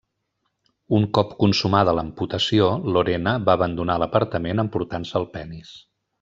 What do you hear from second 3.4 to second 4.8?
va abandonar l'apartament